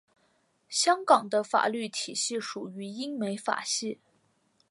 [0.67, 3.99] 香港的法律体系属于英美法系。